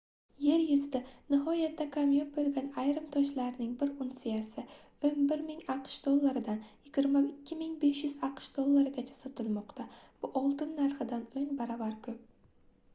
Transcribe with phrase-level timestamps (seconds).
[0.43, 0.99] yer yuzida
[1.33, 4.63] nihoyatda kamyob boʻlgan ayrim toshlarning bir unsiyasi
[5.09, 9.87] 11 000 aqsh dollaridan 22 500 aqsh dollarigacha sotilmoqda
[10.25, 12.27] bu oltin narxidan oʻn baravar koʻp